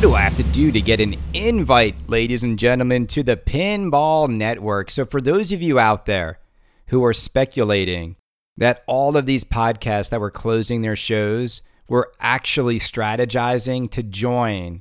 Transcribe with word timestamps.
What 0.00 0.08
do 0.08 0.14
I 0.14 0.22
have 0.22 0.36
to 0.36 0.42
do 0.42 0.72
to 0.72 0.80
get 0.80 0.98
an 0.98 1.14
invite, 1.34 2.08
ladies 2.08 2.42
and 2.42 2.58
gentlemen, 2.58 3.06
to 3.08 3.22
the 3.22 3.36
Pinball 3.36 4.30
Network? 4.30 4.90
So, 4.90 5.04
for 5.04 5.20
those 5.20 5.52
of 5.52 5.60
you 5.60 5.78
out 5.78 6.06
there 6.06 6.38
who 6.86 7.04
are 7.04 7.12
speculating 7.12 8.16
that 8.56 8.82
all 8.86 9.18
of 9.18 9.26
these 9.26 9.44
podcasts 9.44 10.08
that 10.08 10.18
were 10.22 10.30
closing 10.30 10.80
their 10.80 10.96
shows 10.96 11.60
were 11.86 12.10
actually 12.18 12.78
strategizing 12.78 13.90
to 13.90 14.02
join 14.02 14.80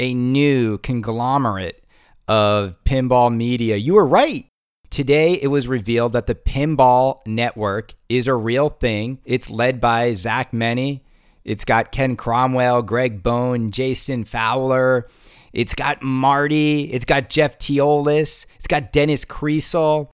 a 0.00 0.12
new 0.14 0.78
conglomerate 0.78 1.84
of 2.26 2.76
pinball 2.82 3.32
media, 3.32 3.76
you 3.76 3.94
were 3.94 4.04
right. 4.04 4.46
Today, 4.90 5.34
it 5.34 5.46
was 5.46 5.68
revealed 5.68 6.12
that 6.14 6.26
the 6.26 6.34
Pinball 6.34 7.24
Network 7.24 7.94
is 8.08 8.26
a 8.26 8.34
real 8.34 8.70
thing. 8.70 9.20
It's 9.24 9.48
led 9.48 9.80
by 9.80 10.14
Zach 10.14 10.52
Meny. 10.52 11.04
It's 11.46 11.64
got 11.64 11.92
Ken 11.92 12.16
Cromwell, 12.16 12.82
Greg 12.82 13.22
Bone, 13.22 13.70
Jason 13.70 14.24
Fowler. 14.24 15.08
It's 15.52 15.76
got 15.76 16.02
Marty. 16.02 16.90
It's 16.92 17.04
got 17.04 17.30
Jeff 17.30 17.56
Teolis. 17.58 18.46
It's 18.56 18.66
got 18.66 18.92
Dennis 18.92 19.24
Kriesel. 19.24 20.08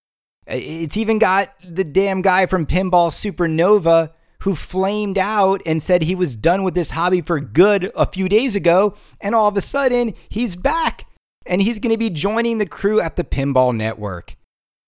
It's 0.46 0.98
even 0.98 1.18
got 1.18 1.55
the 1.66 1.84
damn 1.84 2.20
guy 2.20 2.45
from 2.45 2.66
Pinball 2.66 3.10
Supernova 3.10 4.10
who 4.42 4.55
flamed 4.55 5.16
out 5.16 5.62
and 5.64 5.82
said 5.82 6.02
he 6.02 6.14
was 6.14 6.36
done 6.36 6.64
with 6.64 6.74
this 6.74 6.91
hobby 6.91 7.22
for 7.22 7.41
good 7.41 7.91
a 7.96 8.05
few 8.05 8.28
days 8.28 8.55
ago. 8.55 8.94
And 9.20 9.34
all 9.34 9.48
of 9.48 9.56
a 9.56 9.62
sudden, 9.62 10.12
he's 10.28 10.55
back 10.55 11.06
and 11.46 11.62
he's 11.62 11.78
going 11.78 11.92
to 11.92 11.98
be 11.98 12.10
joining 12.10 12.58
the 12.58 12.66
crew 12.66 13.00
at 13.00 13.16
the 13.16 13.24
Pinball 13.24 13.74
Network. 13.74 14.36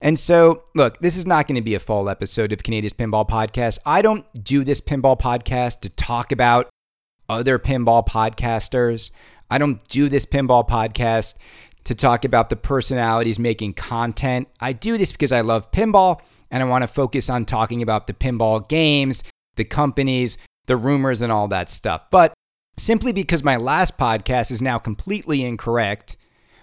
And 0.05 0.19
so, 0.19 0.65
look, 0.75 0.99
this 0.99 1.17
is 1.17 1.25
not 1.25 1.49
going 1.49 1.57
to 1.57 1.63
be 1.63 1.75
a 1.75 1.81
full 1.81 2.11
episode 2.11 2.53
of 2.53 2.63
Kaneda's 2.63 2.93
Pinball 2.93 3.27
Podcast. 3.27 3.79
I 3.87 4.03
don't 4.03 4.27
do 4.45 4.63
this 4.63 4.83
pinball 4.83 5.19
podcast 5.19 5.81
to 5.81 5.89
talk 5.89 6.31
about 6.31 6.69
other 7.27 7.59
pinball 7.59 8.07
podcasters. 8.07 9.13
I 9.51 9.57
don't 9.57 9.83
do 9.89 10.11
this 10.11 10.27
pinball 10.27 10.69
podcast 10.69 11.37
to 11.85 11.95
talk 11.95 12.27
about 12.27 12.51
the 12.51 12.57
personalities 12.57 13.39
making 13.39 13.73
content. 13.73 14.47
I 14.61 14.75
do 14.75 14.99
this 14.99 15.11
because 15.11 15.33
I 15.33 15.41
love 15.41 15.71
pinball 15.71 16.21
and 16.51 16.63
I 16.63 16.67
want 16.67 16.83
to 16.83 16.89
focus 16.89 17.31
on 17.31 17.47
talking 17.47 17.81
about 17.81 18.07
the 18.07 18.13
pinball 18.13 18.69
games, 18.69 19.25
the 19.57 19.65
companies, 19.65 20.37
the 20.67 20.77
rumors, 20.77 21.23
and 21.23 21.33
all 21.33 21.49
that 21.49 21.71
stuff. 21.71 22.03
But 22.11 22.35
simply 22.77 23.13
because 23.13 23.43
my 23.43 23.57
last 23.57 23.97
podcast 23.97 24.51
is 24.51 24.61
now 24.61 24.77
completely 24.77 25.43
incorrect, 25.43 26.19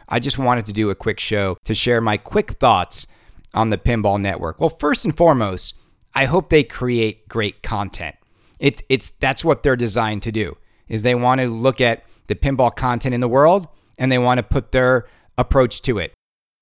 I 0.07 0.19
just 0.19 0.37
wanted 0.37 0.65
to 0.65 0.73
do 0.73 0.91
a 0.91 0.95
quick 0.95 1.19
show 1.19 1.57
to 1.65 1.73
share 1.73 2.01
my 2.01 2.17
quick 2.17 2.51
thoughts 2.51 3.07
on 3.53 3.69
the 3.69 3.77
Pinball 3.77 4.19
Network? 4.19 4.59
Well, 4.59 4.69
first 4.69 5.05
and 5.05 5.15
foremost, 5.15 5.75
I 6.13 6.25
hope 6.25 6.49
they 6.49 6.63
create 6.63 7.27
great 7.27 7.63
content. 7.63 8.15
It's 8.59 8.83
it's 8.89 9.11
that's 9.11 9.43
what 9.43 9.63
they're 9.63 9.75
designed 9.75 10.21
to 10.23 10.31
do. 10.31 10.57
Is 10.87 11.03
they 11.03 11.15
want 11.15 11.41
to 11.41 11.47
look 11.47 11.81
at 11.81 12.03
the 12.27 12.35
pinball 12.35 12.73
content 12.75 13.15
in 13.15 13.21
the 13.21 13.27
world 13.27 13.67
and 13.97 14.11
they 14.11 14.17
want 14.17 14.37
to 14.37 14.43
put 14.43 14.71
their 14.71 15.07
approach 15.37 15.81
to 15.83 15.97
it. 15.97 16.13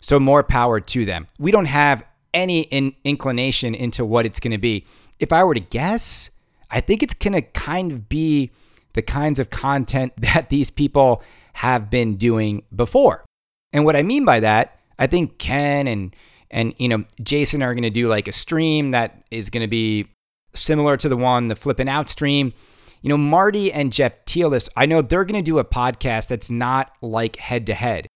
So 0.02 0.20
more 0.20 0.44
power 0.44 0.80
to 0.80 1.06
them. 1.06 1.28
We 1.38 1.52
don't 1.52 1.66
have 1.66 2.04
any 2.34 2.62
in, 2.62 2.96
inclination 3.04 3.76
into 3.76 4.06
what 4.06 4.26
it's 4.26 4.40
going 4.40 4.52
to 4.52 4.58
be. 4.58 4.86
If 5.20 5.34
I 5.34 5.44
were 5.44 5.54
to 5.54 5.60
guess, 5.60 6.32
I 6.72 6.82
think 6.82 7.04
it's 7.04 7.14
going 7.14 7.34
to 7.34 7.42
kind 7.42 7.92
of 7.92 8.08
be 8.08 8.52
the 8.94 9.02
kinds 9.02 9.40
of 9.40 9.50
content 9.50 10.14
that 10.18 10.50
these 10.50 10.72
people 10.72 11.24
have 11.54 11.90
been 11.90 12.16
doing 12.16 12.64
before. 12.76 13.26
And 13.74 13.86
what 13.86 13.96
I 13.96 14.04
mean 14.04 14.26
by 14.26 14.40
that, 14.40 14.80
I 14.98 15.08
think 15.08 15.38
Ken 15.38 15.88
and 15.88 16.16
and 16.52 16.74
you 16.78 16.88
know 16.88 17.04
Jason 17.22 17.62
are 17.62 17.74
going 17.74 17.84
to 17.84 17.90
do 17.90 18.08
like 18.08 18.28
a 18.28 18.32
stream 18.32 18.92
that 18.92 19.24
is 19.32 19.50
going 19.50 19.62
to 19.62 19.68
be 19.68 20.08
similar 20.54 20.98
to 20.98 21.10
the 21.10 21.18
one 21.18 21.48
the 21.48 21.56
flipping 21.56 21.90
out 21.90 22.10
stream. 22.10 22.54
You 23.02 23.10
know 23.10 23.18
Marty 23.18 23.72
and 23.72 23.94
Jeff 23.94 24.26
Teolis, 24.26 24.70
I 24.76 24.86
know 24.86 25.02
they're 25.02 25.26
going 25.26 25.42
to 25.42 25.52
do 25.52 25.60
a 25.60 25.66
podcast 25.66 26.28
that's 26.28 26.50
not 26.50 26.92
like 27.02 27.38
head 27.38 27.66
to 27.68 27.74
head. 27.74 28.08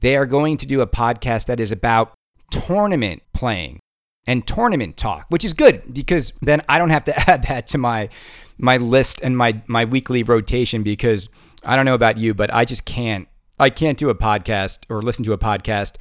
They 0.00 0.16
are 0.16 0.26
going 0.26 0.56
to 0.58 0.66
do 0.66 0.80
a 0.80 0.86
podcast 0.86 1.46
that 1.46 1.60
is 1.60 1.72
about 1.72 2.14
tournament 2.50 3.22
playing 3.32 3.80
and 4.26 4.46
tournament 4.46 4.96
talk, 4.96 5.26
which 5.28 5.44
is 5.44 5.54
good 5.54 5.92
because 5.92 6.32
then 6.40 6.62
I 6.68 6.78
don't 6.78 6.90
have 6.90 7.04
to 7.04 7.30
add 7.30 7.44
that 7.44 7.66
to 7.68 7.78
my 7.78 8.08
my 8.56 8.76
list 8.76 9.20
and 9.22 9.36
my 9.36 9.60
my 9.66 9.84
weekly 9.84 10.22
rotation 10.22 10.82
because 10.82 11.28
I 11.64 11.76
don't 11.76 11.84
know 11.84 11.94
about 11.94 12.18
you, 12.18 12.34
but 12.34 12.52
I 12.52 12.64
just 12.64 12.84
can't 12.84 13.28
I 13.58 13.70
can't 13.70 13.98
do 13.98 14.10
a 14.10 14.14
podcast 14.14 14.80
or 14.88 15.02
listen 15.02 15.24
to 15.24 15.32
a 15.32 15.38
podcast 15.38 15.96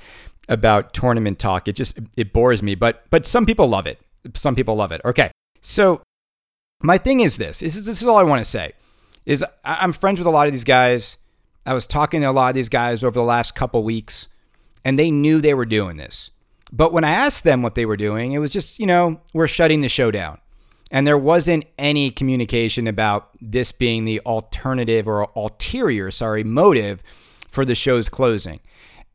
about 0.50 0.94
tournament 0.94 1.40
talk. 1.40 1.68
It 1.68 1.76
just 1.76 2.00
it 2.18 2.34
bores 2.34 2.62
me, 2.62 2.76
but 2.76 3.04
but 3.10 3.26
some 3.26 3.46
people 3.46 3.68
love 3.68 3.88
it. 3.88 4.00
Some 4.36 4.56
people 4.56 4.76
love 4.76 4.92
it. 4.92 5.02
Okay. 5.06 5.32
So 5.62 6.02
my 6.82 6.98
thing 6.98 7.22
is 7.22 7.38
this. 7.38 7.60
This 7.60 7.76
is 7.76 7.86
this 7.86 8.02
is 8.02 8.08
all 8.08 8.18
I 8.18 8.24
want 8.24 8.40
to 8.40 8.50
say. 8.50 8.74
Is 9.26 9.44
I'm 9.64 9.94
friends 9.94 10.20
with 10.20 10.28
a 10.28 10.32
lot 10.32 10.48
of 10.48 10.54
these 10.54 10.66
guys. 10.66 11.18
I 11.66 11.74
was 11.74 11.88
talking 11.88 12.22
to 12.22 12.28
a 12.28 12.32
lot 12.32 12.50
of 12.50 12.56
these 12.56 12.70
guys 12.70 13.04
over 13.04 13.14
the 13.14 13.24
last 13.24 13.56
couple 13.56 13.84
weeks 13.84 14.28
and 14.86 15.00
they 15.00 15.12
knew 15.12 15.42
they 15.42 15.54
were 15.54 15.66
doing 15.66 15.98
this. 15.98 16.32
But 16.72 16.92
when 16.92 17.04
I 17.04 17.12
asked 17.12 17.44
them 17.44 17.62
what 17.62 17.76
they 17.76 17.86
were 17.86 17.98
doing, 17.98 18.34
it 18.34 18.40
was 18.40 18.52
just, 18.52 18.80
you 18.80 18.86
know, 18.86 19.22
we're 19.34 19.48
shutting 19.48 19.82
the 19.82 19.90
show 19.90 20.12
down. 20.12 20.40
And 20.92 21.08
there 21.08 21.18
wasn't 21.18 21.66
any 21.78 22.12
communication 22.12 22.88
about 22.88 23.30
this 23.42 23.72
being 23.72 24.06
the 24.06 24.20
alternative 24.22 25.08
or 25.08 25.30
ulterior, 25.36 26.12
sorry, 26.12 26.44
motive 26.44 27.02
for 27.50 27.66
the 27.66 27.76
show's 27.76 28.10
closing. 28.10 28.60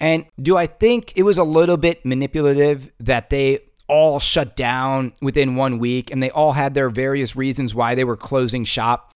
And 0.00 0.26
do 0.40 0.56
I 0.56 0.66
think 0.66 1.12
it 1.16 1.24
was 1.24 1.38
a 1.38 1.44
little 1.44 1.76
bit 1.76 2.04
manipulative 2.04 2.90
that 3.00 3.30
they 3.30 3.60
all 3.88 4.20
shut 4.20 4.54
down 4.54 5.12
within 5.20 5.56
one 5.56 5.78
week 5.78 6.10
and 6.10 6.22
they 6.22 6.30
all 6.30 6.52
had 6.52 6.74
their 6.74 6.90
various 6.90 7.34
reasons 7.34 7.74
why 7.74 7.94
they 7.94 8.04
were 8.04 8.16
closing 8.16 8.64
shop? 8.64 9.10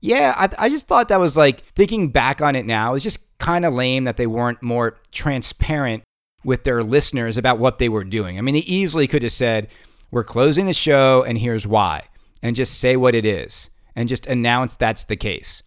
Yeah, 0.00 0.34
I, 0.36 0.66
I 0.66 0.68
just 0.68 0.86
thought 0.86 1.08
that 1.08 1.20
was 1.20 1.36
like 1.36 1.62
thinking 1.74 2.10
back 2.10 2.40
on 2.42 2.56
it 2.56 2.66
now, 2.66 2.94
it's 2.94 3.02
just 3.04 3.38
kind 3.38 3.64
of 3.64 3.74
lame 3.74 4.04
that 4.04 4.16
they 4.16 4.26
weren't 4.26 4.62
more 4.62 4.98
transparent 5.12 6.02
with 6.44 6.64
their 6.64 6.82
listeners 6.82 7.38
about 7.38 7.58
what 7.58 7.78
they 7.78 7.88
were 7.88 8.04
doing. 8.04 8.38
I 8.38 8.42
mean, 8.42 8.54
they 8.54 8.60
easily 8.60 9.06
could 9.06 9.22
have 9.22 9.32
said, 9.32 9.68
We're 10.10 10.24
closing 10.24 10.66
the 10.66 10.74
show 10.74 11.22
and 11.22 11.38
here's 11.38 11.66
why, 11.66 12.04
and 12.42 12.54
just 12.54 12.78
say 12.78 12.96
what 12.96 13.14
it 13.14 13.24
is 13.24 13.70
and 13.96 14.08
just 14.08 14.26
announce 14.26 14.76
that's 14.76 15.04
the 15.04 15.16
case. 15.16 15.62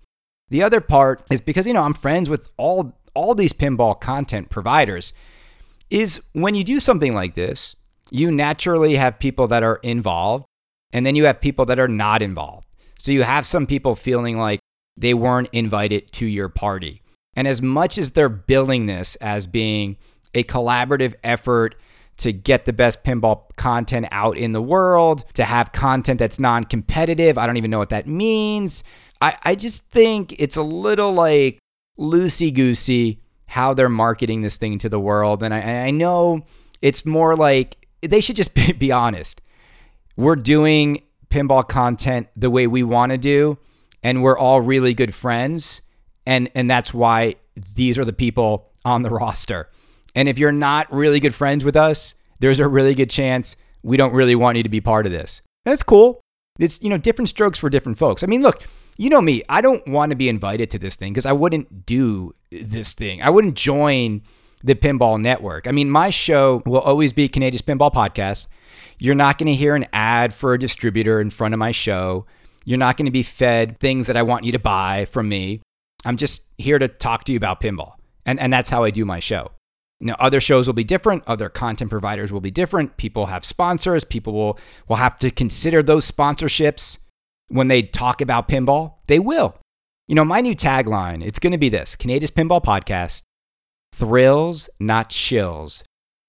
The 0.49 0.63
other 0.63 0.81
part 0.81 1.23
is 1.29 1.41
because, 1.41 1.67
you 1.67 1.73
know, 1.73 1.83
I'm 1.83 1.93
friends 1.93 2.29
with 2.29 2.51
all 2.57 2.96
all 3.17 3.33
these 3.33 3.51
pinball 3.51 3.99
content 3.99 4.49
providers 4.49 5.11
is 5.89 6.21
when 6.33 6.53
you 6.53 6.63
do 6.63 6.79
something 6.79 7.15
like 7.15 7.33
this, 7.33 7.75
you 8.11 8.29
naturally 8.29 8.95
have 8.95 9.17
people 9.17 9.47
that 9.47 9.63
are 9.63 9.79
involved 9.81 10.45
and 10.93 11.03
then 11.03 11.15
you 11.15 11.25
have 11.25 11.41
people 11.41 11.65
that 11.65 11.79
are 11.79 11.87
not 11.87 12.21
involved. 12.21 12.67
So 12.99 13.11
you 13.11 13.23
have 13.23 13.45
some 13.45 13.65
people 13.65 13.95
feeling 13.95 14.37
like 14.37 14.59
they 14.95 15.15
weren't 15.15 15.49
invited 15.51 16.11
to 16.13 16.27
your 16.27 16.47
party. 16.47 17.01
And 17.35 17.47
as 17.47 17.59
much 17.59 17.97
as 17.97 18.11
they're 18.11 18.29
billing 18.29 18.85
this 18.85 19.15
as 19.15 19.47
being 19.47 19.97
a 20.35 20.43
collaborative 20.43 21.15
effort 21.23 21.73
to 22.17 22.31
get 22.31 22.65
the 22.65 22.73
best 22.73 23.03
pinball 23.03 23.55
content 23.55 24.07
out 24.11 24.37
in 24.37 24.51
the 24.51 24.61
world, 24.61 25.25
to 25.33 25.43
have 25.43 25.71
content 25.71 26.19
that's 26.19 26.39
non 26.39 26.65
competitive, 26.65 27.37
I 27.37 27.47
don't 27.47 27.57
even 27.57 27.71
know 27.71 27.79
what 27.79 27.89
that 27.89 28.05
means. 28.05 28.83
I, 29.19 29.37
I 29.43 29.55
just 29.55 29.89
think 29.89 30.39
it's 30.39 30.55
a 30.55 30.63
little 30.63 31.13
like 31.13 31.57
loosey 31.99 32.53
goosey 32.53 33.21
how 33.47 33.73
they're 33.73 33.89
marketing 33.89 34.41
this 34.41 34.57
thing 34.57 34.77
to 34.79 34.89
the 34.89 34.99
world. 34.99 35.41
And 35.41 35.53
I, 35.53 35.87
I 35.87 35.91
know 35.91 36.45
it's 36.81 37.05
more 37.05 37.35
like 37.35 37.87
they 38.01 38.21
should 38.21 38.35
just 38.35 38.53
be, 38.53 38.73
be 38.73 38.91
honest. 38.91 39.41
We're 40.15 40.35
doing 40.35 41.03
pinball 41.29 41.67
content 41.67 42.27
the 42.35 42.49
way 42.49 42.67
we 42.67 42.83
want 42.83 43.11
to 43.11 43.17
do, 43.17 43.57
and 44.03 44.23
we're 44.23 44.37
all 44.37 44.61
really 44.61 44.93
good 44.93 45.13
friends. 45.13 45.81
And, 46.25 46.49
and 46.55 46.69
that's 46.69 46.93
why 46.93 47.35
these 47.75 47.97
are 47.97 48.05
the 48.05 48.13
people 48.13 48.71
on 48.83 49.03
the 49.03 49.09
roster. 49.11 49.69
And 50.15 50.27
if 50.27 50.39
you're 50.39 50.51
not 50.51 50.91
really 50.91 51.19
good 51.19 51.35
friends 51.35 51.63
with 51.63 51.75
us, 51.75 52.15
there's 52.39 52.59
a 52.59 52.67
really 52.67 52.95
good 52.95 53.09
chance 53.09 53.55
we 53.83 53.97
don't 53.97 54.13
really 54.13 54.35
want 54.35 54.57
you 54.57 54.63
to 54.63 54.69
be 54.69 54.81
part 54.81 55.05
of 55.05 55.11
this. 55.11 55.41
That's 55.63 55.83
cool. 55.83 56.21
It's, 56.59 56.81
you 56.81 56.89
know, 56.89 56.97
different 56.97 57.29
strokes 57.29 57.59
for 57.59 57.69
different 57.69 57.97
folks. 57.97 58.23
I 58.23 58.25
mean, 58.25 58.41
look, 58.41 58.63
you 58.97 59.09
know 59.09 59.21
me, 59.21 59.43
I 59.47 59.61
don't 59.61 59.87
want 59.87 60.09
to 60.09 60.15
be 60.15 60.27
invited 60.27 60.71
to 60.71 60.79
this 60.79 60.95
thing 60.95 61.13
because 61.13 61.25
I 61.25 61.31
wouldn't 61.31 61.85
do 61.85 62.33
this 62.51 62.93
thing. 62.93 63.21
I 63.21 63.29
wouldn't 63.29 63.55
join 63.55 64.23
the 64.63 64.75
Pinball 64.75 65.21
Network. 65.21 65.67
I 65.67 65.71
mean, 65.71 65.89
my 65.89 66.09
show 66.09 66.63
will 66.65 66.79
always 66.79 67.13
be 67.13 67.29
Kaneda 67.29 67.61
Pinball 67.61 67.93
Podcast. 67.93 68.47
You're 68.97 69.15
not 69.15 69.37
going 69.37 69.47
to 69.47 69.53
hear 69.53 69.75
an 69.75 69.85
ad 69.93 70.33
for 70.33 70.53
a 70.53 70.59
distributor 70.59 71.21
in 71.21 71.29
front 71.29 71.53
of 71.53 71.59
my 71.59 71.71
show. 71.71 72.25
You're 72.65 72.79
not 72.79 72.97
going 72.97 73.05
to 73.05 73.11
be 73.11 73.23
fed 73.23 73.79
things 73.79 74.07
that 74.07 74.17
I 74.17 74.23
want 74.23 74.43
you 74.43 74.51
to 74.51 74.59
buy 74.59 75.05
from 75.05 75.29
me. 75.29 75.61
I'm 76.03 76.17
just 76.17 76.43
here 76.57 76.79
to 76.79 76.87
talk 76.87 77.23
to 77.25 77.31
you 77.31 77.37
about 77.37 77.61
pinball. 77.61 77.93
And, 78.25 78.39
and 78.39 78.51
that's 78.51 78.69
how 78.69 78.83
I 78.83 78.89
do 78.89 79.05
my 79.05 79.19
show. 79.19 79.51
Now, 79.99 80.15
other 80.19 80.41
shows 80.41 80.67
will 80.67 80.73
be 80.73 80.83
different. 80.83 81.23
Other 81.27 81.49
content 81.49 81.89
providers 81.89 82.31
will 82.31 82.41
be 82.41 82.51
different. 82.51 82.97
People 82.97 83.27
have 83.27 83.45
sponsors. 83.45 84.03
People 84.03 84.33
will, 84.33 84.59
will 84.87 84.97
have 84.97 85.17
to 85.19 85.31
consider 85.31 85.81
those 85.81 86.09
sponsorships 86.11 86.97
when 87.49 87.67
they 87.67 87.81
talk 87.81 88.21
about 88.21 88.47
pinball? 88.47 88.95
They 89.07 89.19
will. 89.19 89.55
You 90.07 90.15
know, 90.15 90.25
my 90.25 90.41
new 90.41 90.55
tagline, 90.55 91.25
it's 91.25 91.39
going 91.39 91.51
to 91.51 91.57
be 91.57 91.69
this 91.69 91.95
Kaneda 91.95 92.31
Pinball 92.31 92.63
Podcast 92.63 93.23
thrills, 93.93 94.69
not 94.79 95.09
shills. 95.09 95.83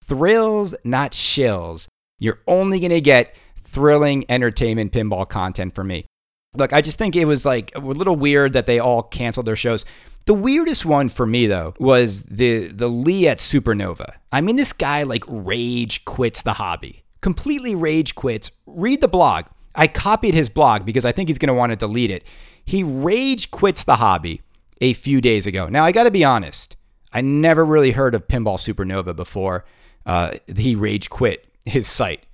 Thrills, 0.04 0.74
not 0.84 1.12
shills. 1.12 1.86
You're 2.18 2.40
only 2.46 2.80
going 2.80 2.90
to 2.90 3.00
get 3.00 3.36
thrilling 3.62 4.24
entertainment 4.28 4.92
pinball 4.92 5.28
content 5.28 5.74
from 5.74 5.88
me. 5.88 6.06
Look, 6.54 6.72
I 6.72 6.80
just 6.80 6.98
think 6.98 7.14
it 7.14 7.26
was 7.26 7.44
like 7.44 7.70
a 7.76 7.80
little 7.80 8.16
weird 8.16 8.54
that 8.54 8.66
they 8.66 8.78
all 8.78 9.02
canceled 9.02 9.46
their 9.46 9.54
shows. 9.54 9.84
The 10.24 10.34
weirdest 10.34 10.84
one 10.84 11.08
for 11.08 11.26
me 11.26 11.46
though 11.46 11.74
was 11.78 12.24
the 12.24 12.66
the 12.66 12.88
Lee 12.88 13.28
at 13.28 13.38
Supernova. 13.38 14.14
I 14.32 14.40
mean, 14.40 14.56
this 14.56 14.72
guy 14.72 15.02
like 15.02 15.24
rage 15.26 16.04
quits 16.04 16.42
the 16.42 16.54
hobby, 16.54 17.04
completely 17.20 17.74
rage 17.74 18.14
quits. 18.14 18.50
Read 18.66 19.00
the 19.00 19.08
blog. 19.08 19.46
I 19.74 19.86
copied 19.86 20.34
his 20.34 20.48
blog 20.48 20.84
because 20.84 21.04
I 21.04 21.12
think 21.12 21.28
he's 21.28 21.38
going 21.38 21.48
to 21.48 21.54
want 21.54 21.70
to 21.70 21.76
delete 21.76 22.10
it. 22.10 22.24
He 22.64 22.82
rage 22.82 23.50
quits 23.50 23.84
the 23.84 23.96
hobby 23.96 24.42
a 24.80 24.92
few 24.92 25.20
days 25.20 25.46
ago. 25.46 25.68
Now 25.68 25.84
I 25.84 25.92
got 25.92 26.04
to 26.04 26.10
be 26.10 26.24
honest. 26.24 26.76
I 27.12 27.20
never 27.20 27.64
really 27.64 27.92
heard 27.92 28.14
of 28.14 28.28
Pinball 28.28 28.58
Supernova 28.58 29.16
before 29.16 29.64
uh, 30.04 30.32
he 30.56 30.74
rage 30.74 31.08
quit 31.10 31.46
his 31.64 31.86
site. 31.86 32.24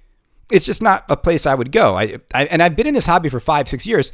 It's 0.51 0.67
just 0.67 0.83
not 0.83 1.05
a 1.09 1.17
place 1.17 1.47
I 1.47 1.55
would 1.55 1.73
go. 1.73 1.97
I, 1.97 2.19
I 2.35 2.45
and 2.47 2.63
I've 2.63 2.77
been 2.77 2.87
in 2.87 2.95
this 2.95 3.07
hobby 3.07 3.29
for 3.29 3.41
five, 3.41 3.69
six 3.69 3.87
years. 3.87 4.13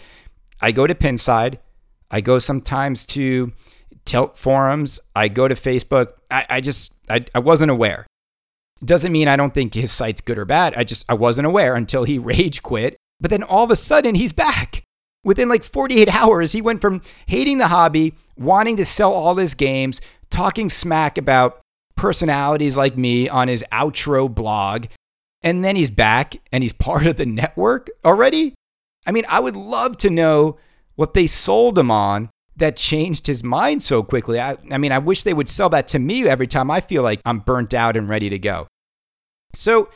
I 0.60 0.72
go 0.72 0.86
to 0.86 0.94
Pinside. 0.94 1.58
I 2.10 2.20
go 2.20 2.38
sometimes 2.38 3.06
to 3.06 3.52
Tilt 4.04 4.36
forums. 4.36 5.00
I 5.14 5.28
go 5.28 5.48
to 5.48 5.54
Facebook. 5.54 6.12
I, 6.30 6.46
I 6.48 6.60
just 6.60 6.94
I, 7.08 7.24
I 7.34 7.38
wasn't 7.38 7.70
aware. 7.70 8.06
Doesn't 8.84 9.12
mean 9.12 9.28
I 9.28 9.36
don't 9.36 9.52
think 9.52 9.74
his 9.74 9.92
site's 9.92 10.20
good 10.20 10.38
or 10.38 10.44
bad. 10.44 10.74
I 10.74 10.84
just 10.84 11.04
I 11.08 11.14
wasn't 11.14 11.46
aware 11.46 11.74
until 11.74 12.04
he 12.04 12.18
rage 12.18 12.62
quit. 12.62 12.96
But 13.20 13.30
then 13.30 13.42
all 13.42 13.64
of 13.64 13.70
a 13.70 13.76
sudden 13.76 14.14
he's 14.14 14.32
back. 14.32 14.82
Within 15.22 15.48
like 15.48 15.62
48 15.62 16.08
hours, 16.14 16.52
he 16.52 16.62
went 16.62 16.80
from 16.80 17.02
hating 17.26 17.58
the 17.58 17.68
hobby, 17.68 18.14
wanting 18.36 18.76
to 18.76 18.84
sell 18.84 19.12
all 19.12 19.34
his 19.34 19.54
games, 19.54 20.00
talking 20.30 20.70
smack 20.70 21.18
about 21.18 21.60
personalities 21.96 22.76
like 22.76 22.96
me 22.96 23.28
on 23.28 23.48
his 23.48 23.64
outro 23.70 24.32
blog, 24.32 24.86
and 25.42 25.62
then 25.64 25.76
he's 25.76 25.90
back 25.90 26.36
and 26.50 26.62
he's 26.62 26.72
part 26.88 27.06
of 27.06 27.16
the 27.16 27.26
network 27.26 27.90
already. 28.04 28.54
I 29.06 29.12
mean, 29.12 29.24
I 29.28 29.40
would 29.40 29.56
love 29.56 29.96
to 29.98 30.10
know 30.10 30.58
what 30.94 31.14
they 31.14 31.26
sold 31.26 31.78
him 31.78 31.90
on 31.90 32.30
that 32.56 32.76
changed 32.76 33.26
his 33.26 33.42
mind 33.42 33.82
so 33.82 34.02
quickly. 34.02 34.38
I, 34.38 34.56
I 34.70 34.78
mean, 34.78 34.92
I 34.92 34.98
wish 34.98 35.22
they 35.22 35.32
would 35.32 35.48
sell 35.48 35.70
that 35.70 35.88
to 35.88 35.98
me 35.98 36.28
every 36.28 36.46
time 36.46 36.70
I 36.70 36.80
feel 36.80 37.02
like 37.02 37.20
I'm 37.24 37.38
burnt 37.38 37.72
out 37.72 37.96
and 37.96 38.08
ready 38.08 38.28
to 38.28 38.38
go. 38.38 38.66
So, 39.54 39.88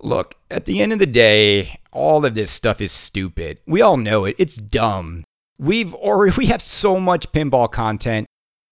look, 0.00 0.36
at 0.50 0.64
the 0.64 0.80
end 0.80 0.92
of 0.92 0.98
the 0.98 1.06
day, 1.06 1.80
all 1.92 2.24
of 2.24 2.34
this 2.34 2.50
stuff 2.50 2.80
is 2.80 2.92
stupid. 2.92 3.58
We 3.66 3.80
all 3.80 3.96
know 3.96 4.24
it. 4.24 4.36
It's 4.38 4.56
dumb. 4.56 5.24
We've 5.58 5.94
already 5.94 6.34
we 6.36 6.46
have 6.46 6.62
so 6.62 7.00
much 7.00 7.32
pinball 7.32 7.70
content. 7.70 8.26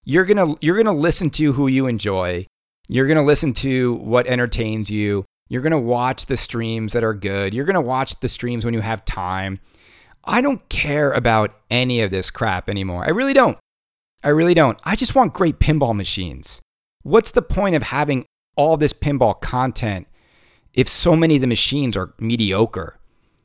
You're 0.04 0.24
going 0.24 0.36
to 0.36 0.58
you're 0.60 0.76
going 0.76 0.86
to 0.86 0.92
listen 0.92 1.30
to 1.30 1.52
who 1.52 1.66
you 1.66 1.86
enjoy. 1.86 2.46
You're 2.88 3.06
going 3.06 3.18
to 3.18 3.24
listen 3.24 3.54
to 3.54 3.94
what 3.94 4.26
entertains 4.26 4.90
you. 4.90 5.24
You're 5.48 5.62
going 5.62 5.72
to 5.72 5.78
watch 5.78 6.26
the 6.26 6.36
streams 6.36 6.92
that 6.92 7.04
are 7.04 7.14
good. 7.14 7.54
You're 7.54 7.64
going 7.64 7.74
to 7.74 7.80
watch 7.80 8.20
the 8.20 8.28
streams 8.28 8.64
when 8.64 8.74
you 8.74 8.80
have 8.80 9.04
time. 9.04 9.60
I 10.24 10.40
don't 10.40 10.66
care 10.68 11.12
about 11.12 11.54
any 11.70 12.00
of 12.00 12.10
this 12.10 12.30
crap 12.30 12.68
anymore. 12.68 13.04
I 13.04 13.10
really 13.10 13.34
don't. 13.34 13.58
I 14.22 14.30
really 14.30 14.54
don't. 14.54 14.78
I 14.84 14.96
just 14.96 15.14
want 15.14 15.34
great 15.34 15.58
pinball 15.58 15.94
machines. 15.94 16.62
What's 17.02 17.30
the 17.30 17.42
point 17.42 17.76
of 17.76 17.82
having 17.82 18.24
all 18.56 18.76
this 18.76 18.94
pinball 18.94 19.38
content 19.40 20.06
if 20.74 20.88
so 20.88 21.16
many 21.16 21.36
of 21.36 21.40
the 21.40 21.46
machines 21.46 21.96
are 21.96 22.12
mediocre? 22.18 22.98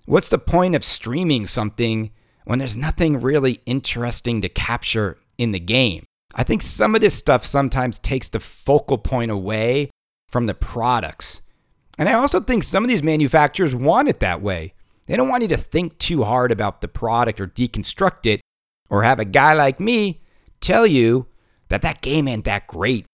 What's 0.05 0.29
the 0.29 0.39
point 0.39 0.75
of 0.75 0.83
streaming 0.83 1.45
something 1.45 2.11
when 2.45 2.59
there's 2.59 2.75
nothing 2.75 3.21
really 3.21 3.61
interesting 3.65 4.41
to 4.41 4.49
capture 4.49 5.17
in 5.37 5.51
the 5.51 5.59
game? 5.59 6.03
I 6.33 6.43
think 6.43 6.61
some 6.61 6.95
of 6.95 7.01
this 7.01 7.13
stuff 7.13 7.45
sometimes 7.45 7.99
takes 7.99 8.29
the 8.29 8.39
focal 8.39 8.97
point 8.97 9.31
away 9.31 9.91
from 10.27 10.47
the 10.47 10.53
products. 10.53 11.41
And 11.97 12.07
I 12.09 12.13
also 12.13 12.39
think 12.39 12.63
some 12.63 12.83
of 12.83 12.89
these 12.89 13.03
manufacturers 13.03 13.75
want 13.75 14.07
it 14.07 14.19
that 14.19 14.41
way. 14.41 14.73
They 15.07 15.15
don't 15.15 15.29
want 15.29 15.41
you 15.41 15.49
to 15.49 15.57
think 15.57 15.97
too 15.97 16.23
hard 16.23 16.51
about 16.51 16.81
the 16.81 16.87
product 16.87 17.41
or 17.41 17.47
deconstruct 17.47 18.25
it 18.25 18.41
or 18.89 19.03
have 19.03 19.19
a 19.19 19.25
guy 19.25 19.53
like 19.53 19.79
me 19.79 20.21
tell 20.61 20.85
you 20.85 21.27
that 21.69 21.81
that 21.81 22.01
game 22.01 22.27
ain't 22.27 22.45
that 22.45 22.67
great. 22.67 23.05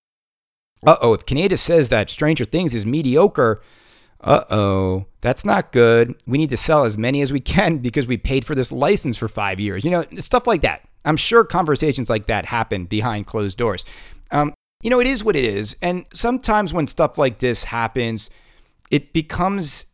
Uh 0.86 0.98
oh, 1.02 1.14
if 1.14 1.26
Kaneda 1.26 1.58
says 1.58 1.90
that 1.90 2.10
Stranger 2.10 2.46
Things 2.46 2.76
is 2.76 2.86
mediocre, 2.86 3.62
uh 4.22 4.44
oh, 4.50 5.06
that's 5.22 5.46
not 5.46 5.72
good. 5.72 6.16
We 6.26 6.38
need 6.38 6.50
to 6.50 6.58
sell 6.58 6.84
as 6.86 6.98
many 6.98 7.22
as 7.22 7.32
we 7.32 7.40
can 7.40 7.78
because 7.88 8.08
we 8.08 8.18
paid 8.18 8.46
for 8.46 8.56
this 8.56 8.72
license 8.72 9.18
for 9.18 9.28
five 9.28 9.60
years. 9.60 9.84
You 9.84 9.92
know, 9.92 10.06
stuff 10.18 10.48
like 10.48 10.62
that. 10.62 10.88
I'm 11.06 11.18
sure 11.18 11.44
conversations 11.44 12.10
like 12.10 12.26
that 12.26 12.46
happen 12.46 12.86
behind 12.86 13.28
closed 13.28 13.58
doors. 13.58 13.86
Um, 14.32 14.54
you 14.82 14.90
know, 14.90 15.00
it 15.00 15.08
is 15.08 15.24
what 15.24 15.36
it 15.36 15.46
is. 15.46 15.76
And 15.82 16.06
sometimes 16.14 16.74
when 16.74 16.88
stuff 16.88 17.18
like 17.18 17.40
this 17.40 17.64
happens, 17.64 18.30
it 18.92 19.14
becomes 19.14 19.86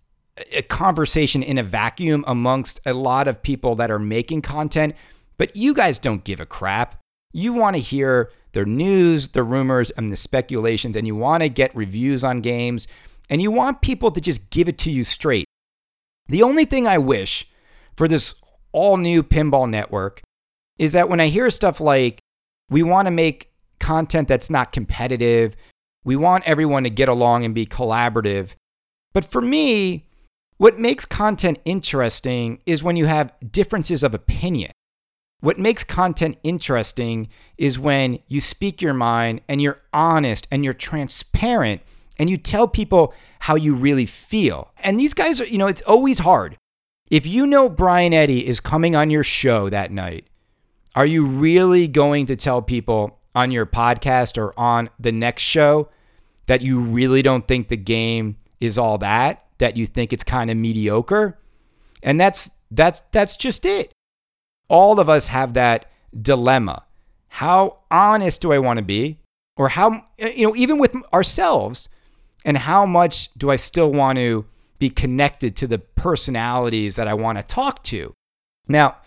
a 0.54 0.62
conversation 0.62 1.44
in 1.44 1.58
a 1.58 1.64
vacuum 1.64 2.24
amongst 2.28 2.80
a 2.86 2.94
lot 2.94 3.28
of 3.28 3.42
people 3.42 3.76
that 3.76 3.92
are 3.92 4.00
making 4.00 4.42
content, 4.42 4.96
but 5.38 5.56
you 5.56 5.74
guys 5.74 6.00
don't 6.00 6.24
give 6.24 6.40
a 6.40 6.46
crap. 6.46 7.00
You 7.34 7.54
want 7.54 7.76
to 7.76 7.82
hear 7.82 8.32
the 8.54 8.66
news, 8.66 9.30
the 9.30 9.44
rumors, 9.44 9.92
and 9.92 10.12
the 10.12 10.16
speculations, 10.16 10.96
and 10.96 11.08
you 11.08 11.16
want 11.16 11.44
to 11.44 11.50
get 11.50 11.76
reviews 11.76 12.24
on 12.24 12.42
games, 12.42 12.88
and 13.32 13.42
you 13.42 13.50
want 13.50 13.82
people 13.82 14.12
to 14.12 14.22
just 14.22 14.50
give 14.52 14.68
it 14.68 14.78
to 14.80 14.92
you 14.92 15.04
straight. 15.04 15.46
The 16.28 16.44
only 16.44 16.66
thing 16.66 16.86
I 16.86 16.98
wish 17.00 17.50
for 17.96 18.08
this 18.08 18.36
all 18.74 18.98
new 18.98 19.24
pinball 19.24 19.70
network 19.70 20.22
is 20.78 20.92
that 20.92 21.10
when 21.10 21.20
I 21.20 21.28
hear 21.28 21.50
stuff 21.50 21.80
like, 21.80 22.20
we 22.70 22.84
want 22.84 23.08
to 23.08 23.12
make 23.12 23.52
content 23.80 24.28
that's 24.28 24.50
not 24.50 24.72
competitive, 24.72 25.56
we 26.04 26.16
want 26.16 26.48
everyone 26.48 26.84
to 26.84 26.90
get 26.90 27.10
along 27.10 27.46
and 27.46 27.56
be 27.56 27.66
collaborative. 27.66 28.52
But 29.14 29.26
for 29.26 29.42
me, 29.42 30.08
what 30.58 30.78
makes 30.78 31.06
content 31.06 31.60
interesting 31.66 32.60
is 32.66 32.84
when 32.84 32.96
you 32.96 33.06
have 33.06 33.34
differences 33.52 34.04
of 34.04 34.14
opinion. 34.14 34.72
What 35.40 35.58
makes 35.58 35.84
content 35.84 36.38
interesting 36.44 37.30
is 37.58 37.80
when 37.80 38.20
you 38.28 38.42
speak 38.42 38.82
your 38.82 38.94
mind 38.94 39.42
and 39.48 39.62
you're 39.62 39.82
honest 39.92 40.48
and 40.52 40.64
you're 40.64 40.74
transparent 40.74 41.82
and 42.22 42.30
you 42.30 42.38
tell 42.38 42.68
people 42.68 43.14
how 43.40 43.56
you 43.56 43.76
really 43.76 44.06
feel. 44.06 44.72
And 44.84 44.98
these 44.98 45.14
guys 45.14 45.42
are, 45.42 45.46
you 45.46 45.58
know, 45.58 45.68
it's 45.68 45.82
always 45.82 46.20
hard. 46.20 46.56
If 47.10 47.26
you 47.26 47.46
know 47.46 47.68
Brian 47.68 48.14
Eddy 48.14 48.48
is 48.48 48.62
coming 48.62 48.96
on 48.96 49.10
your 49.10 49.24
show 49.24 49.70
that 49.70 49.92
night, 49.92 50.28
are 50.96 51.06
you 51.06 51.26
really 51.26 51.90
going 51.90 52.28
to 52.28 52.38
tell 52.38 52.62
people 52.62 53.20
on 53.36 53.52
your 53.52 53.66
podcast 53.66 54.38
or 54.38 54.58
on 54.58 54.90
the 55.00 55.12
next 55.12 55.44
show 55.44 55.90
that 56.46 56.62
you 56.62 56.80
really 56.80 57.22
don't 57.22 57.48
think 57.48 57.68
the 57.68 57.78
game 57.78 58.38
is 58.62 58.78
all 58.78 58.98
that? 59.00 59.44
that 59.62 59.78
you 59.78 59.86
think 59.86 60.12
it's 60.12 60.24
kind 60.24 60.50
of 60.50 60.58
mediocre. 60.58 61.40
And 62.04 62.20
that's 62.20 62.50
that's 62.72 63.04
that's 63.12 63.38
just 63.38 63.64
it. 63.64 63.94
All 64.68 65.00
of 65.00 65.08
us 65.08 65.28
have 65.28 65.54
that 65.54 65.86
dilemma. 66.20 66.84
How 67.28 67.78
honest 67.92 68.42
do 68.42 68.52
I 68.52 68.60
want 68.60 68.78
to 68.78 68.84
be? 68.84 69.20
Or 69.56 69.70
how 69.70 70.02
you 70.18 70.48
know, 70.48 70.56
even 70.56 70.80
with 70.80 70.96
ourselves, 71.14 71.90
and 72.46 72.58
how 72.58 72.86
much 72.86 73.34
do 73.34 73.50
I 73.52 73.56
still 73.56 73.92
want 73.92 74.18
to 74.18 74.46
be 74.80 74.90
connected 74.90 75.56
to 75.58 75.68
the 75.68 75.80
personalities 75.80 76.96
that 76.96 77.08
I 77.08 77.14
want 77.14 77.38
to 77.38 77.44
talk 77.44 77.84
to? 77.86 78.14
Now, 78.68 78.98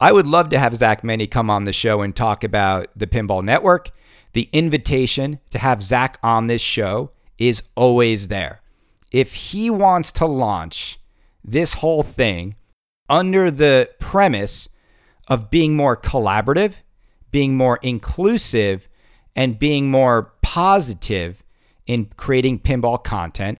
I 0.00 0.12
would 0.12 0.26
love 0.26 0.48
to 0.50 0.58
have 0.58 0.76
Zach 0.76 1.02
Meny 1.02 1.26
come 1.26 1.50
on 1.50 1.64
the 1.64 1.72
show 1.72 2.02
and 2.02 2.14
talk 2.14 2.44
about 2.44 2.88
the 2.96 3.06
Pinball 3.06 3.42
Network. 3.42 3.90
The 4.32 4.48
invitation 4.52 5.38
to 5.50 5.58
have 5.58 5.82
Zach 5.82 6.18
on 6.22 6.48
this 6.48 6.62
show 6.62 7.10
is 7.38 7.62
always 7.76 8.28
there 8.28 8.60
if 9.14 9.32
he 9.32 9.70
wants 9.70 10.10
to 10.10 10.26
launch 10.26 10.98
this 11.44 11.74
whole 11.74 12.02
thing 12.02 12.56
under 13.08 13.48
the 13.48 13.88
premise 14.00 14.68
of 15.28 15.50
being 15.50 15.76
more 15.76 15.96
collaborative, 15.96 16.74
being 17.30 17.56
more 17.56 17.78
inclusive, 17.80 18.88
and 19.36 19.56
being 19.56 19.88
more 19.88 20.32
positive 20.42 21.43
in 21.86 22.06
creating 22.16 22.60
pinball 22.60 23.02
content, 23.02 23.58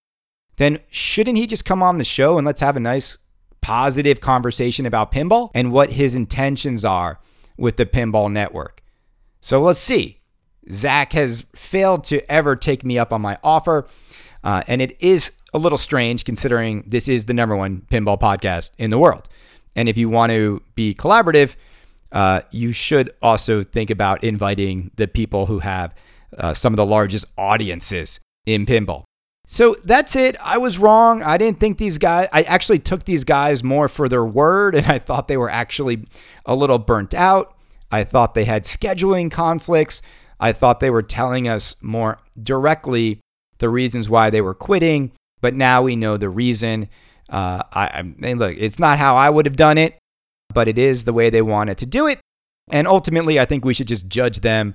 then 0.57 0.78
shouldn't 0.90 1.37
he 1.37 1.47
just 1.47 1.64
come 1.64 1.83
on 1.83 1.99
the 1.99 2.04
show 2.04 2.38
and 2.38 2.47
let's 2.47 2.61
have 2.61 2.76
a 2.76 2.81
nice 2.81 3.19
positive 3.61 4.21
conversation 4.21 4.87
about 4.87 5.11
pinball 5.11 5.50
and 5.54 5.73
what 5.73 5.93
his 5.93 6.14
intentions 6.14 6.85
are 6.85 7.19
with 7.57 7.76
the 7.76 7.87
pinball 7.87 8.31
network? 8.31 8.83
So 9.40 9.62
let's 9.62 9.81
see. 9.81 10.21
Zach 10.73 11.12
has 11.12 11.45
failed 11.54 12.04
to 12.04 12.31
ever 12.31 12.57
take 12.57 12.85
me 12.85 12.99
up 12.99 13.12
on 13.12 13.21
my 13.21 13.38
offer. 13.43 13.87
Uh, 14.43 14.62
and 14.66 14.81
it 14.81 14.97
is 15.00 15.33
a 15.52 15.59
little 15.59 15.78
strange 15.78 16.25
considering 16.25 16.85
this 16.87 17.09
is 17.09 17.25
the 17.26 17.35
number 17.35 17.57
one 17.57 17.83
pinball 17.90 18.19
podcast 18.19 18.71
in 18.78 18.90
the 18.90 18.99
world. 18.99 19.28
And 19.76 19.88
if 19.88 19.97
you 19.97 20.09
want 20.09 20.31
to 20.33 20.62
be 20.75 20.95
collaborative, 20.95 21.57
uh, 22.12 22.43
you 22.50 22.73
should 22.73 23.12
also 23.21 23.62
think 23.62 23.90
about 23.90 24.23
inviting 24.23 24.90
the 24.97 25.09
people 25.09 25.47
who 25.47 25.59
have 25.59 25.95
uh, 26.38 26.55
some 26.55 26.73
of 26.73 26.76
the 26.76 26.87
largest 26.87 27.26
audiences 27.37 28.21
in 28.47 28.67
pinball. 28.67 29.05
So 29.47 29.76
that's 29.85 30.17
it. 30.17 30.37
I 30.43 30.57
was 30.57 30.79
wrong. 30.79 31.23
I 31.23 31.37
didn't 31.37 31.61
think 31.61 31.76
these 31.76 31.99
guys, 31.99 32.29
I 32.33 32.43
actually 32.43 32.79
took 32.79 33.05
these 33.05 33.25
guys 33.25 33.62
more 33.62 33.88
for 33.88 34.09
their 34.09 34.25
word, 34.25 34.75
and 34.75 34.87
I 34.87 34.99
thought 34.99 35.29
they 35.29 35.37
were 35.37 35.50
actually 35.50 36.07
a 36.47 36.55
little 36.55 36.79
burnt 36.79 37.12
out. 37.14 37.55
I 37.93 38.05
thought 38.05 38.35
they 38.35 38.45
had 38.45 38.64
scheduling 38.64 39.31
conflicts. 39.31 40.00
I 40.41 40.53
thought 40.53 40.81
they 40.81 40.91
were 40.91 41.03
telling 41.03 41.47
us 41.47 41.76
more 41.83 42.19
directly 42.41 43.21
the 43.59 43.69
reasons 43.69 44.09
why 44.09 44.31
they 44.31 44.41
were 44.41 44.55
quitting, 44.55 45.12
but 45.41 45.55
now 45.55 45.83
we 45.83 45.95
know 45.95 46.17
the 46.17 46.29
reason. 46.29 46.88
Uh, 47.29 47.62
I, 47.73 47.87
I 47.87 48.03
mean, 48.03 48.38
look, 48.38 48.57
it's 48.59 48.79
not 48.79 48.99
how 48.99 49.17
I 49.17 49.31
would 49.31 49.47
have 49.47 49.57
done 49.57 49.79
it, 49.79 49.97
but 50.53 50.69
it 50.69 50.79
is 50.79 51.05
the 51.05 51.12
way 51.12 51.31
they 51.31 51.43
wanted 51.43 51.79
to 51.79 51.87
do 51.87 52.07
it. 52.07 52.19
And 52.71 52.88
ultimately, 52.88 53.38
I 53.38 53.45
think 53.45 53.64
we 53.64 53.75
should 53.75 53.88
just 53.88 54.09
judge 54.09 54.41
them 54.41 54.75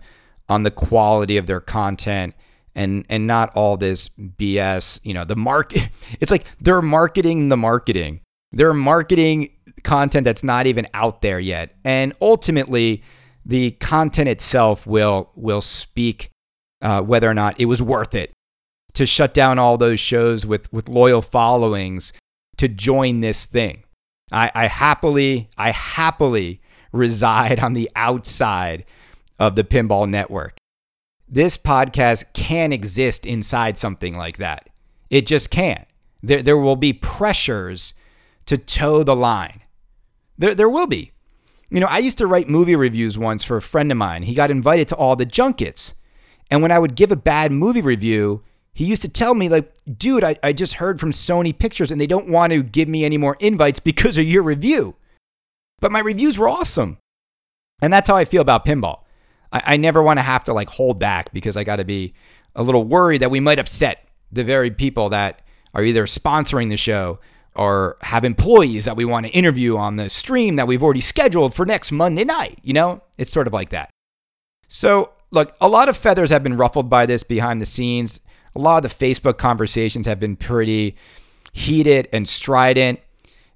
on 0.49 0.63
the 0.63 0.71
quality 0.71 1.37
of 1.37 1.47
their 1.47 1.59
content 1.59 2.33
and 2.75 3.05
and 3.09 3.27
not 3.27 3.51
all 3.55 3.77
this 3.77 4.09
BS, 4.09 4.99
you 5.03 5.13
know, 5.13 5.25
the 5.25 5.35
market 5.35 5.89
it's 6.19 6.31
like 6.31 6.45
they're 6.59 6.81
marketing 6.81 7.49
the 7.49 7.57
marketing. 7.57 8.21
They're 8.51 8.73
marketing 8.73 9.49
content 9.83 10.25
that's 10.25 10.43
not 10.43 10.65
even 10.67 10.87
out 10.93 11.21
there 11.21 11.39
yet. 11.39 11.75
And 11.83 12.13
ultimately, 12.21 13.03
the 13.45 13.71
content 13.71 14.29
itself 14.29 14.85
will 14.85 15.31
will 15.35 15.61
speak 15.61 16.29
uh, 16.81 17.01
whether 17.01 17.29
or 17.29 17.33
not 17.33 17.59
it 17.59 17.65
was 17.65 17.81
worth 17.81 18.15
it 18.15 18.31
to 18.93 19.05
shut 19.05 19.33
down 19.33 19.59
all 19.59 19.77
those 19.77 19.99
shows 19.99 20.45
with 20.45 20.71
with 20.73 20.89
loyal 20.89 21.21
followings 21.21 22.13
to 22.57 22.67
join 22.67 23.21
this 23.21 23.45
thing. 23.45 23.83
I, 24.31 24.51
I 24.53 24.67
happily, 24.67 25.49
I 25.57 25.71
happily 25.71 26.61
reside 26.91 27.59
on 27.59 27.73
the 27.73 27.89
outside 27.95 28.85
of 29.39 29.55
the 29.55 29.63
pinball 29.63 30.07
network. 30.07 30.57
This 31.27 31.57
podcast 31.57 32.25
can 32.33 32.73
exist 32.73 33.25
inside 33.25 33.77
something 33.77 34.15
like 34.15 34.37
that. 34.37 34.69
It 35.09 35.25
just 35.25 35.49
can't. 35.49 35.87
There, 36.21 36.41
there 36.41 36.57
will 36.57 36.75
be 36.75 36.93
pressures 36.93 37.93
to 38.47 38.57
toe 38.57 39.03
the 39.03 39.15
line. 39.15 39.61
There, 40.37 40.55
there 40.55 40.69
will 40.69 40.87
be. 40.87 41.11
You 41.69 41.79
know, 41.79 41.87
I 41.87 41.99
used 41.99 42.17
to 42.17 42.27
write 42.27 42.49
movie 42.49 42.75
reviews 42.75 43.17
once 43.17 43.43
for 43.43 43.57
a 43.57 43.61
friend 43.61 43.91
of 43.91 43.97
mine. 43.97 44.23
He 44.23 44.33
got 44.33 44.49
invited 44.49 44.87
to 44.89 44.95
all 44.95 45.15
the 45.15 45.25
junkets. 45.25 45.93
And 46.49 46.61
when 46.63 46.71
I 46.71 46.79
would 46.79 46.95
give 46.95 47.11
a 47.11 47.15
bad 47.15 47.51
movie 47.51 47.81
review, 47.81 48.43
he 48.73 48.85
used 48.85 49.03
to 49.03 49.09
tell 49.09 49.35
me, 49.35 49.49
like, 49.49 49.71
dude, 49.97 50.23
I, 50.23 50.35
I 50.41 50.53
just 50.53 50.75
heard 50.75 50.99
from 50.99 51.11
Sony 51.11 51.57
Pictures 51.57 51.91
and 51.91 52.01
they 52.01 52.07
don't 52.07 52.29
want 52.29 52.53
to 52.53 52.63
give 52.63 52.87
me 52.87 53.05
any 53.05 53.17
more 53.17 53.37
invites 53.39 53.79
because 53.79 54.17
of 54.17 54.25
your 54.25 54.41
review. 54.41 54.95
But 55.79 55.91
my 55.91 55.99
reviews 55.99 56.39
were 56.39 56.49
awesome. 56.49 56.97
And 57.81 57.93
that's 57.93 58.07
how 58.07 58.15
I 58.15 58.25
feel 58.25 58.41
about 58.41 58.65
pinball. 58.65 59.01
I, 59.51 59.61
I 59.65 59.77
never 59.77 60.01
want 60.01 60.17
to 60.17 60.23
have 60.23 60.43
to 60.45 60.53
like 60.53 60.69
hold 60.69 60.99
back 60.99 61.31
because 61.33 61.57
I 61.57 61.63
got 61.63 61.77
to 61.77 61.85
be 61.85 62.13
a 62.55 62.63
little 62.63 62.83
worried 62.83 63.21
that 63.21 63.31
we 63.31 63.39
might 63.39 63.59
upset 63.59 64.07
the 64.31 64.43
very 64.43 64.71
people 64.71 65.09
that 65.09 65.41
are 65.73 65.83
either 65.83 66.05
sponsoring 66.05 66.69
the 66.69 66.77
show 66.77 67.19
or 67.55 67.97
have 68.01 68.23
employees 68.23 68.85
that 68.85 68.95
we 68.95 69.05
want 69.05 69.25
to 69.25 69.31
interview 69.31 69.77
on 69.77 69.95
the 69.95 70.09
stream 70.09 70.55
that 70.55 70.67
we've 70.67 70.83
already 70.83 71.01
scheduled 71.01 71.53
for 71.53 71.65
next 71.65 71.91
Monday 71.91 72.23
night. 72.23 72.59
You 72.63 72.73
know, 72.73 73.03
it's 73.17 73.31
sort 73.31 73.47
of 73.47 73.53
like 73.53 73.69
that. 73.69 73.89
So, 74.67 75.11
look, 75.31 75.55
a 75.59 75.67
lot 75.67 75.89
of 75.89 75.97
feathers 75.97 76.29
have 76.29 76.43
been 76.43 76.57
ruffled 76.57 76.89
by 76.89 77.05
this 77.05 77.23
behind 77.23 77.61
the 77.61 77.65
scenes. 77.65 78.19
A 78.55 78.59
lot 78.59 78.83
of 78.83 78.89
the 78.89 79.05
Facebook 79.05 79.37
conversations 79.37 80.05
have 80.05 80.19
been 80.19 80.35
pretty 80.35 80.95
heated 81.51 82.07
and 82.13 82.27
strident. 82.27 82.99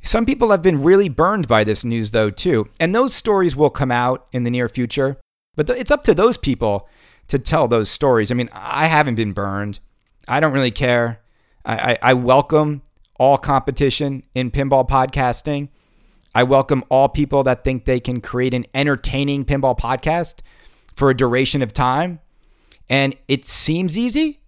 Some 0.01 0.25
people 0.25 0.51
have 0.51 0.61
been 0.61 0.83
really 0.83 1.07
burned 1.07 1.47
by 1.47 1.63
this 1.63 1.83
news, 1.83 2.11
though, 2.11 2.29
too. 2.29 2.67
And 2.79 2.93
those 2.93 3.13
stories 3.13 3.55
will 3.55 3.69
come 3.69 3.91
out 3.91 4.27
in 4.33 4.43
the 4.43 4.51
near 4.51 4.67
future. 4.67 5.17
But 5.55 5.69
it's 5.69 5.91
up 5.91 6.03
to 6.05 6.13
those 6.13 6.37
people 6.37 6.87
to 7.27 7.39
tell 7.39 7.67
those 7.67 7.89
stories. 7.89 8.31
I 8.31 8.35
mean, 8.35 8.49
I 8.53 8.87
haven't 8.87 9.15
been 9.15 9.33
burned. 9.33 9.79
I 10.27 10.39
don't 10.39 10.53
really 10.53 10.71
care. 10.71 11.21
I, 11.65 11.91
I, 11.91 11.97
I 12.01 12.13
welcome 12.13 12.81
all 13.19 13.37
competition 13.37 14.23
in 14.33 14.51
pinball 14.51 14.87
podcasting. 14.87 15.69
I 16.35 16.43
welcome 16.43 16.83
all 16.89 17.09
people 17.09 17.43
that 17.43 17.63
think 17.63 17.85
they 17.85 17.99
can 17.99 18.19
create 18.19 18.53
an 18.53 18.65
entertaining 18.73 19.45
pinball 19.45 19.77
podcast 19.77 20.35
for 20.95 21.09
a 21.09 21.15
duration 21.15 21.61
of 21.61 21.73
time. 21.73 22.19
And 22.89 23.15
it 23.27 23.45
seems 23.45 23.97
easy. 23.97 24.41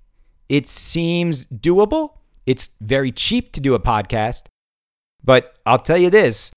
It 0.50 0.68
seems 0.68 1.46
doable. 1.48 2.18
It's 2.46 2.72
very 2.82 3.12
cheap 3.12 3.52
to 3.54 3.60
do 3.60 3.76
a 3.76 3.80
podcast. 3.80 4.46
But 5.24 5.56
I'll 5.66 5.80
tell 5.80 5.98
you 5.98 6.10
this 6.10 6.52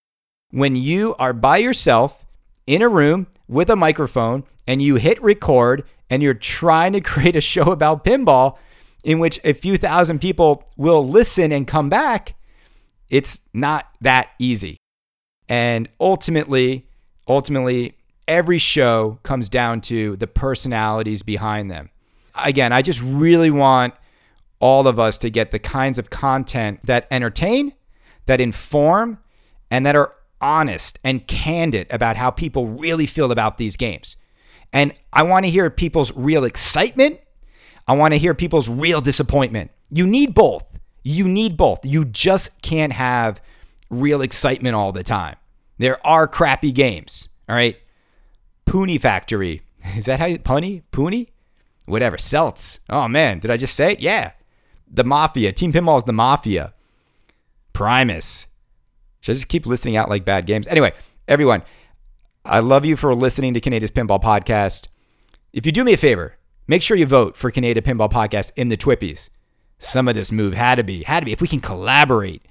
when 0.50 0.76
you 0.76 1.14
are 1.18 1.32
by 1.32 1.58
yourself 1.58 2.24
in 2.68 2.82
a 2.82 2.88
room 2.88 3.26
with 3.48 3.70
a 3.70 3.76
microphone 3.76 4.44
and 4.66 4.82
you 4.82 4.96
hit 4.96 5.20
record 5.22 5.84
and 6.10 6.22
you're 6.22 6.34
trying 6.34 6.92
to 6.92 7.00
create 7.12 7.34
a 7.34 7.40
show 7.40 7.72
about 7.72 8.04
pinball 8.04 8.58
in 9.02 9.18
which 9.18 9.40
a 9.42 9.54
few 9.54 9.78
thousand 9.78 10.20
people 10.20 10.64
will 10.76 11.08
listen 11.08 11.50
and 11.50 11.66
come 11.66 11.88
back, 11.88 12.34
it's 13.08 13.40
not 13.54 13.88
that 14.02 14.28
easy. 14.38 14.76
And 15.48 15.88
ultimately, 15.98 16.86
ultimately, 17.26 17.96
every 18.26 18.58
show 18.58 19.18
comes 19.22 19.48
down 19.48 19.80
to 19.80 20.16
the 20.16 20.26
personalities 20.26 21.22
behind 21.22 21.70
them. 21.70 21.88
Again, 22.34 22.74
I 22.74 22.82
just 22.82 23.00
really 23.00 23.50
want 23.50 23.94
all 24.60 24.86
of 24.86 24.98
us 24.98 25.16
to 25.18 25.30
get 25.30 25.52
the 25.52 25.58
kinds 25.58 25.98
of 25.98 26.10
content 26.10 26.80
that 26.84 27.06
entertain, 27.10 27.72
that 28.26 28.42
inform, 28.42 29.18
and 29.70 29.86
that 29.86 29.96
are 29.96 30.12
honest 30.40 30.98
and 31.04 31.26
candid 31.26 31.86
about 31.90 32.16
how 32.16 32.30
people 32.30 32.66
really 32.66 33.06
feel 33.06 33.32
about 33.32 33.58
these 33.58 33.76
games. 33.76 34.16
And 34.72 34.92
I 35.12 35.22
want 35.22 35.44
to 35.44 35.50
hear 35.50 35.70
people's 35.70 36.14
real 36.16 36.44
excitement. 36.44 37.20
I 37.86 37.94
want 37.94 38.12
to 38.14 38.18
hear 38.18 38.34
people's 38.34 38.68
real 38.68 39.00
disappointment. 39.00 39.70
You 39.90 40.06
need 40.06 40.34
both. 40.34 40.64
You 41.02 41.26
need 41.26 41.56
both. 41.56 41.84
You 41.84 42.04
just 42.04 42.60
can't 42.60 42.92
have 42.92 43.40
real 43.90 44.20
excitement 44.20 44.74
all 44.74 44.92
the 44.92 45.02
time. 45.02 45.36
There 45.78 46.04
are 46.06 46.26
crappy 46.28 46.72
games. 46.72 47.28
All 47.48 47.54
right. 47.54 47.76
Pooney 48.66 49.00
Factory. 49.00 49.62
Is 49.96 50.04
that 50.04 50.20
how 50.20 50.26
you, 50.26 50.38
Punny? 50.38 50.82
Pooney? 50.92 51.28
Whatever. 51.86 52.18
Celts. 52.18 52.80
Oh 52.90 53.08
man, 53.08 53.38
did 53.38 53.50
I 53.50 53.56
just 53.56 53.74
say 53.74 53.92
it? 53.92 54.00
Yeah. 54.00 54.32
The 54.90 55.04
Mafia. 55.04 55.52
Team 55.52 55.72
Pinball 55.72 55.98
is 55.98 56.04
the 56.04 56.12
Mafia. 56.12 56.74
Primus. 57.72 58.46
Should 59.20 59.32
I 59.32 59.34
just 59.34 59.48
keep 59.48 59.66
listing 59.66 59.96
out 59.96 60.08
like 60.08 60.24
bad 60.24 60.46
games? 60.46 60.66
Anyway, 60.66 60.92
everyone, 61.26 61.62
I 62.44 62.60
love 62.60 62.84
you 62.84 62.96
for 62.96 63.14
listening 63.14 63.54
to 63.54 63.60
Kaneda's 63.60 63.90
Pinball 63.90 64.22
Podcast. 64.22 64.88
If 65.52 65.66
you 65.66 65.72
do 65.72 65.84
me 65.84 65.92
a 65.92 65.98
favor, 65.98 66.36
make 66.66 66.82
sure 66.82 66.96
you 66.96 67.06
vote 67.06 67.36
for 67.36 67.50
Kaneda 67.50 67.82
Pinball 67.82 68.10
Podcast 68.10 68.52
in 68.56 68.68
the 68.68 68.76
TWIPYs. 68.76 69.30
Some 69.78 70.08
of 70.08 70.14
this 70.14 70.32
move 70.32 70.54
had 70.54 70.76
to 70.76 70.84
be, 70.84 71.02
had 71.02 71.20
to 71.20 71.26
be. 71.26 71.32
If 71.32 71.40
we 71.40 71.48
can 71.48 71.60
collaborate, 71.60 72.42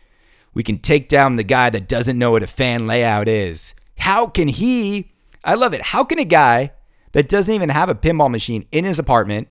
we 0.54 0.64
can 0.64 0.80
take 0.80 1.10
down 1.10 1.36
the 1.36 1.44
guy 1.44 1.70
that 1.70 1.88
doesn't 1.88 2.18
know 2.18 2.32
what 2.32 2.44
a 2.44 2.48
fan 2.48 2.88
layout 2.88 3.28
is. 3.28 3.76
How 3.98 4.28
can 4.28 4.48
he? 4.48 5.12
I 5.44 5.56
love 5.56 5.74
it. 5.74 5.82
How 5.82 6.04
can 6.04 6.20
a 6.20 6.26
guy 6.26 6.72
that 7.14 7.30
doesn't 7.30 7.54
even 7.54 7.70
have 7.70 7.90
a 7.90 7.96
pinball 7.96 8.30
machine 8.30 8.66
in 8.72 8.86
his 8.86 9.00
apartment, 9.00 9.48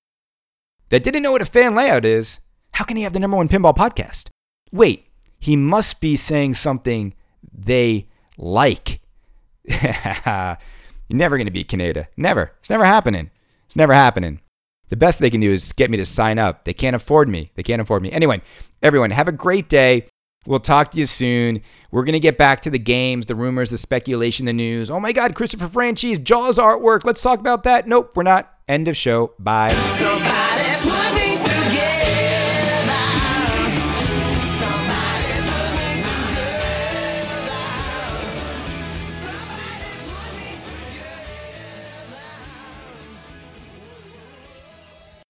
that 0.89 1.03
didn't 1.03 1.23
know 1.23 1.31
what 1.31 1.41
a 1.41 1.45
fan 1.45 1.75
layout 1.75 2.05
is, 2.05 2.39
how 2.71 2.85
can 2.85 2.97
he 2.97 3.03
have 3.03 3.13
the 3.13 3.19
number 3.19 3.37
one 3.37 3.49
pinball 3.49 3.75
podcast? 3.75 4.29
Wait, 4.71 5.06
he 5.39 5.55
must 5.55 6.01
be 6.01 6.15
saying 6.15 6.55
something 6.55 7.13
they 7.53 8.07
like. 8.37 9.01
You're 9.67 10.57
never 11.09 11.37
going 11.37 11.47
to 11.47 11.51
beat 11.51 11.69
Kaneda. 11.69 12.07
Never. 12.17 12.53
It's 12.59 12.69
never 12.69 12.85
happening. 12.85 13.29
It's 13.65 13.75
never 13.75 13.93
happening. 13.93 14.41
The 14.89 14.95
best 14.95 15.19
they 15.19 15.29
can 15.29 15.41
do 15.41 15.51
is 15.51 15.73
get 15.73 15.91
me 15.91 15.97
to 15.97 16.05
sign 16.05 16.39
up. 16.39 16.63
They 16.63 16.73
can't 16.73 16.95
afford 16.95 17.27
me. 17.27 17.51
They 17.55 17.63
can't 17.63 17.81
afford 17.81 18.01
me. 18.01 18.11
Anyway, 18.11 18.41
everyone, 18.81 19.11
have 19.11 19.27
a 19.27 19.33
great 19.33 19.67
day. 19.67 20.07
We'll 20.45 20.59
talk 20.61 20.91
to 20.91 20.97
you 20.97 21.05
soon. 21.05 21.61
We're 21.91 22.05
going 22.05 22.13
to 22.13 22.21
get 22.21 22.37
back 22.37 22.61
to 22.61 22.69
the 22.69 22.79
games, 22.79 23.25
the 23.25 23.35
rumors, 23.35 23.69
the 23.69 23.77
speculation, 23.77 24.45
the 24.45 24.53
news. 24.53 24.89
Oh 24.89 24.99
my 24.99 25.11
God, 25.11 25.35
Christopher 25.35 25.67
Franchi's, 25.67 26.19
Jaws 26.19 26.57
artwork. 26.57 27.03
Let's 27.03 27.21
talk 27.21 27.39
about 27.39 27.63
that. 27.63 27.85
Nope, 27.85 28.15
we're 28.15 28.23
not. 28.23 28.53
End 28.67 28.87
of 28.87 28.95
show. 28.95 29.33
Bye. 29.39 30.45